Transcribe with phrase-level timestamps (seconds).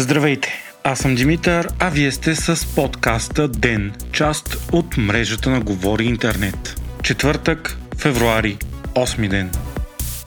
[0.00, 0.48] Здравейте!
[0.84, 6.80] Аз съм Димитър, а вие сте с подкаста ДЕН, част от мрежата на Говори Интернет.
[7.02, 8.58] Четвъртък, февруари,
[8.94, 9.50] 8 ден.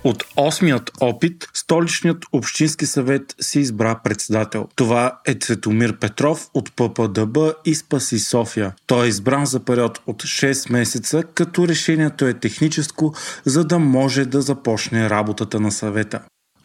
[0.03, 4.67] От осмият опит, столичният общински съвет си избра председател.
[4.75, 8.73] Това е Цветомир Петров от ППДБ и Спаси София.
[8.87, 13.13] Той е избран за период от 6 месеца, като решението е техническо,
[13.45, 16.21] за да може да започне работата на съвета.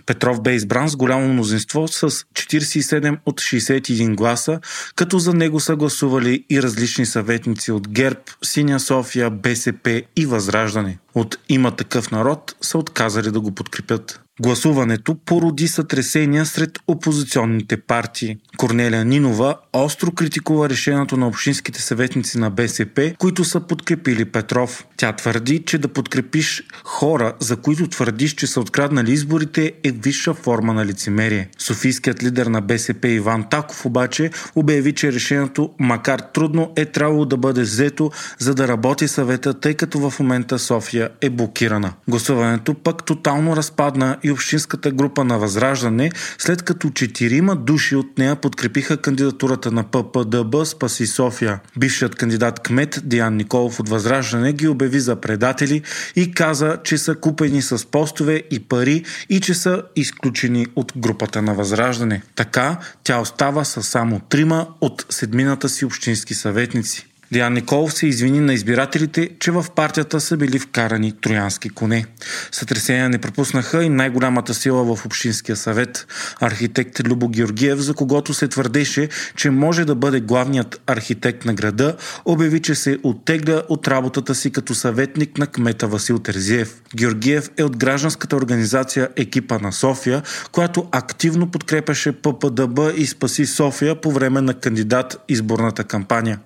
[0.07, 4.61] Петров бе избран с голямо мнозинство с 47 от 61 гласа,
[4.97, 10.99] като за него са гласували и различни съветници от ГЕРБ, Синя София, БСП и Възраждане.
[11.15, 14.26] От има такъв народ са отказали да го подкрепят.
[14.41, 18.37] Гласуването породи сътресения сред опозиционните партии.
[18.57, 24.87] Корнелия Нинова остро критикува решението на общинските съветници на БСП, които са подкрепили Петров.
[24.97, 30.35] Тя твърди, че да подкрепиш хора, за които твърдиш, че са откраднали изборите, е висша
[30.35, 31.49] форма на лицемерие.
[31.59, 37.37] Софийският лидер на БСП Иван Таков обаче обяви, че решението, макар трудно, е трябвало да
[37.37, 41.93] бъде взето, за да работи съвета, тъй като в момента София е блокирана.
[42.09, 48.37] Гласуването пък тотално разпадна и общинската група на Възраждане, след като четирима души от нея
[48.37, 51.61] подкрепиха кандидатурата на ППДБ Спаси София.
[51.79, 55.83] Бившият кандидат кмет Диан Николов от Възраждане ги обяви за предатели
[56.17, 61.43] и каза, че са купени с постове и пари и че са изключени от групата
[61.43, 62.23] на Възраждане.
[62.35, 67.07] Така тя остава с само трима от седмината си общински съветници.
[67.33, 72.07] Диан Николов се извини на избирателите, че в партията са били вкарани троянски коне.
[72.53, 76.07] Сътресения не пропуснаха и най-голямата сила в Общинския съвет.
[76.41, 81.97] Архитект Любо Георгиев, за когото се твърдеше, че може да бъде главният архитект на града,
[82.25, 86.83] обяви, че се оттегля от работата си като съветник на кмета Васил Терзиев.
[86.95, 94.01] Георгиев е от гражданската организация Екипа на София, която активно подкрепяше ППДБ и Спаси София
[94.01, 96.39] по време на кандидат изборната кампания.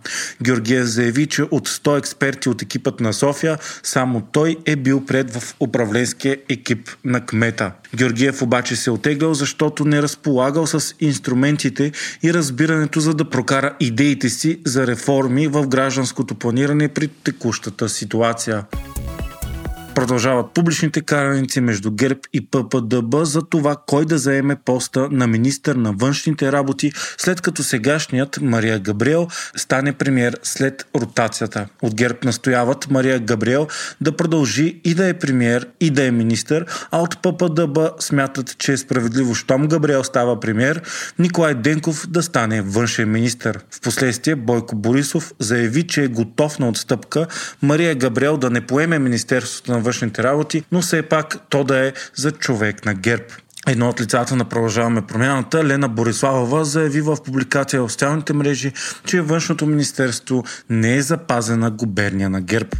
[0.42, 5.04] Георгиев Георгиев заяви, че от 100 експерти от екипът на София, само той е бил
[5.06, 7.72] пред в управленския екип на кмета.
[7.94, 11.92] Георгиев обаче се отеглял, защото не разполагал с инструментите
[12.22, 18.64] и разбирането за да прокара идеите си за реформи в гражданското планиране при текущата ситуация.
[20.00, 25.76] Продължават публичните караници между ГЕРБ и ППДБ за това кой да заеме поста на министър
[25.76, 31.66] на външните работи, след като сегашният Мария Габриел стане премьер след ротацията.
[31.82, 33.66] От ГЕРБ настояват Мария Габриел
[34.00, 38.72] да продължи и да е премьер и да е министър, а от ППДБ смятат, че
[38.72, 40.82] е справедливо, щом Габриел става премьер,
[41.18, 43.60] Николай Денков да стане външен министър.
[43.70, 47.26] Впоследствие Бойко Борисов заяви, че е готов на отстъпка
[47.62, 51.92] Мария Габриел да не поеме Министерството на външните работи, но все пак то да е
[52.14, 53.24] за човек на ГЕРБ.
[53.68, 58.72] Едно от лицата на Продължаваме промяната, Лена Бориславова, заяви в публикация в социалните мрежи,
[59.04, 62.70] че външното министерство не е запазена губерния на ГЕРБ.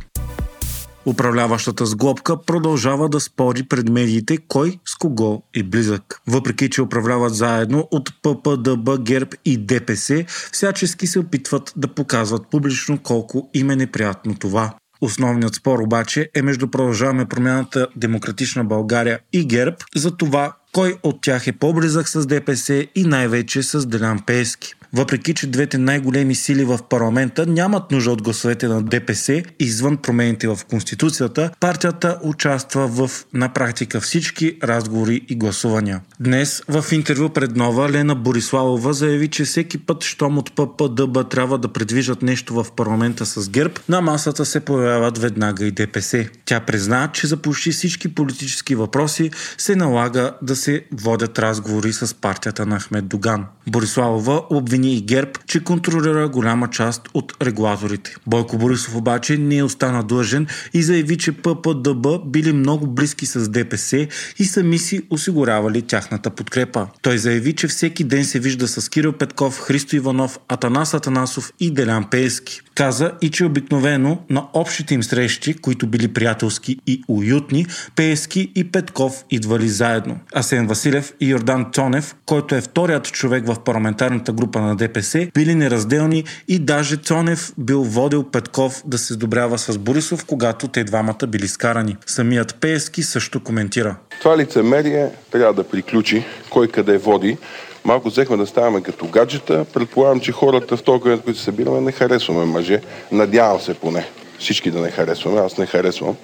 [1.06, 6.20] Управляващата сглобка продължава да спори пред медиите кой с кого е близък.
[6.26, 12.98] Въпреки, че управляват заедно от ППДБ, ГЕРБ и ДПС, всячески се опитват да показват публично
[12.98, 14.72] колко им е неприятно това.
[15.00, 21.22] Основният спор обаче е между Продължаваме промяната Демократична България и ГЕРБ за това кой от
[21.22, 26.64] тях е по-близък с ДПС и най-вече с Делян Пески въпреки че двете най-големи сили
[26.64, 33.10] в парламента нямат нужда от гласовете на ДПС извън промените в Конституцията, партията участва в
[33.34, 36.00] на практика всички разговори и гласувания.
[36.20, 41.58] Днес в интервю пред Нова Лена Бориславова заяви, че всеки път, щом от ППДБ трябва
[41.58, 46.28] да предвижат нещо в парламента с ГЕРБ, на масата се появяват веднага и ДПС.
[46.44, 52.14] Тя призна, че за почти всички политически въпроси се налага да се водят разговори с
[52.14, 53.46] партията на Ахмед Доган.
[53.66, 58.14] Бориславова обвини обвини и ГЕРБ, че контролира голяма част от регулаторите.
[58.26, 63.48] Бойко Борисов обаче не е остана длъжен и заяви, че ППДБ били много близки с
[63.48, 64.08] ДПС
[64.38, 66.86] и сами си осигурявали тяхната подкрепа.
[67.02, 71.70] Той заяви, че всеки ден се вижда с Кирил Петков, Христо Иванов, Атанас Атанасов и
[71.70, 72.60] Делян Пески.
[72.74, 77.66] Каза и че обикновено на общите им срещи, които били приятелски и уютни,
[77.96, 80.18] Пески и Петков идвали заедно.
[80.34, 85.54] Асен Василев и Йордан Цонев, който е вторият човек в парламентарната група на ДПС били
[85.54, 91.26] неразделни и даже Цонев бил водил Петков да се сдобрява с Борисов, когато те двамата
[91.28, 91.96] били скарани.
[92.06, 93.96] Самият Пески също коментира.
[94.20, 97.36] Това лицемерие трябва да приключи, кой къде води.
[97.84, 99.64] Малко взехме да ставаме като гаджета.
[99.74, 102.80] Предполагам, че хората в този които се събираме, не харесваме мъже.
[103.12, 104.06] Надявам се поне.
[104.38, 105.40] Всички да не харесваме.
[105.40, 106.16] Аз не харесвам.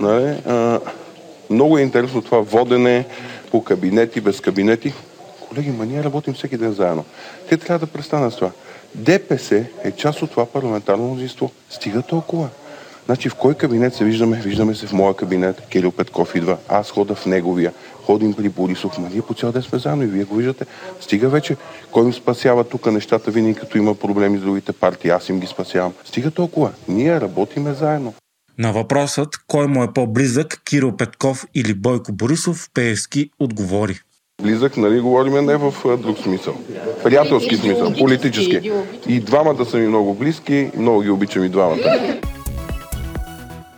[0.00, 0.36] Нали?
[0.46, 0.80] А,
[1.50, 3.06] много е интересно това водене
[3.50, 4.92] по кабинети, без кабинети
[5.54, 7.04] колеги, ма ние работим всеки ден заедно.
[7.48, 8.50] Те трябва да престанат с това.
[8.94, 11.50] ДПС е част от това парламентарно мнозинство.
[11.70, 12.48] Стига толкова.
[13.06, 14.40] Значи в кой кабинет се виждаме?
[14.44, 15.66] Виждаме се в моя кабинет.
[15.68, 16.56] Кирил Петков идва.
[16.68, 17.72] Аз хода в неговия.
[18.02, 18.98] Ходим при Борисов.
[18.98, 20.66] Ма ние по цял ден сме заедно и вие го виждате.
[21.00, 21.56] Стига вече.
[21.90, 25.10] Кой им спасява тук нещата винаги, като има проблеми с другите партии?
[25.10, 25.92] Аз им ги спасявам.
[26.04, 26.72] Стига толкова.
[26.88, 28.14] Ние работиме заедно.
[28.58, 34.00] На въпросът кой му е по-близък, Кирил Петков или Бойко Борисов, Пеевски отговори.
[34.44, 36.54] Близък, нали, говориме не в друг смисъл.
[37.04, 38.72] Приятелски смисъл, политически.
[39.08, 42.16] И двамата са ми много близки, много ги обичам и двамата.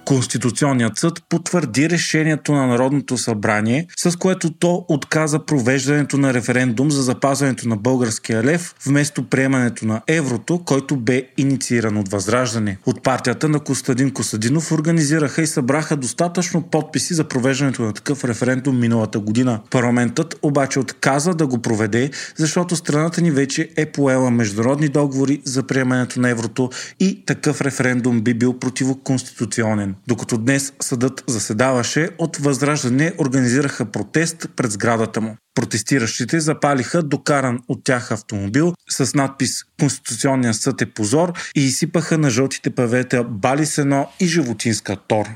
[0.07, 7.03] Конституционният съд потвърди решението на Народното събрание, с което то отказа провеждането на референдум за
[7.03, 12.79] запазването на българския лев вместо приемането на еврото, който бе иницииран от Възраждане.
[12.87, 18.81] От партията на Костадин Костадинов организираха и събраха достатъчно подписи за провеждането на такъв референдум
[18.81, 19.61] миналата година.
[19.71, 25.63] Парламентът обаче отказа да го проведе, защото страната ни вече е поела международни договори за
[25.63, 26.71] приемането на еврото
[27.01, 29.96] и такъв референдум би бил противоконституционен.
[30.07, 35.37] Докато днес съдът заседаваше, от Възраждане организираха протест пред сградата му.
[35.55, 42.31] Протестиращите запалиха докаран от тях автомобил с надпис Конституционния съд е позор и изсипаха на
[42.31, 45.27] жълтите павета Бали Сено и Животинска Тор.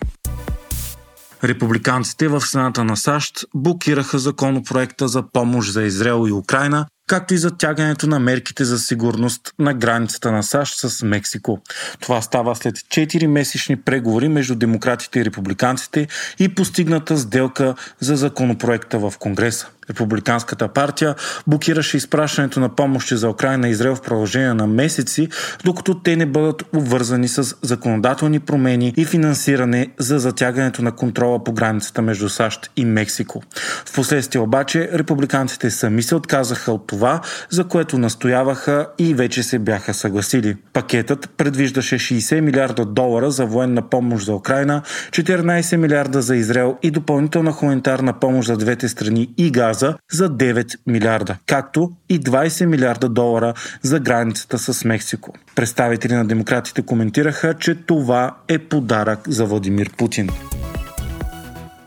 [1.44, 7.38] Републиканците в Сената на САЩ блокираха законопроекта за помощ за Израел и Украина, както и
[7.38, 11.58] за тягането на мерките за сигурност на границата на САЩ с Мексико.
[12.00, 16.08] Това става след 4 месечни преговори между демократите и републиканците
[16.38, 19.68] и постигната сделка за законопроекта в Конгреса.
[19.90, 21.14] Републиканската партия
[21.46, 25.28] блокираше изпращането на помощи за Украина и Израел в продължение на месеци,
[25.64, 31.52] докато те не бъдат обвързани с законодателни промени и финансиране за затягането на контрола по
[31.52, 33.42] границата между САЩ и Мексико.
[33.86, 37.20] Впоследствие обаче републиканците сами се отказаха от това,
[37.50, 40.56] за което настояваха и вече се бяха съгласили.
[40.72, 46.90] Пакетът предвиждаше 60 милиарда долара за военна помощ за Украина, 14 милиарда за Израел и
[46.90, 52.64] допълнителна хуманитарна помощ за двете страни и газ Газа за 9 милиарда, както и 20
[52.64, 55.32] милиарда долара за границата с Мексико.
[55.54, 60.28] Представители на демократите коментираха, че това е подарък за Владимир Путин.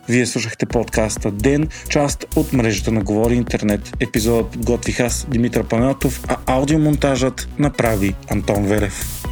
[0.09, 3.91] Вие слушахте подкаста Ден, част от мрежата на Говори Интернет.
[3.99, 9.22] Епизодът подготвих аз, Димитър Панелтов, а аудиомонтажът направи Антон Велев.